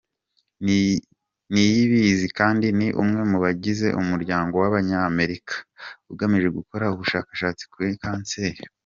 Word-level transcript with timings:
Niyibizi 1.51 2.27
kandi 2.39 2.67
ni 2.77 2.87
umwe 3.01 3.21
mu 3.31 3.37
bagize 3.43 3.87
umuryango 4.01 4.53
w’Abanyamerika 4.63 5.53
ugamije 6.11 6.47
gukora 6.57 6.91
ubushakashatsi 6.93 7.63
kuri 7.75 7.89
kanseri. 8.03 8.61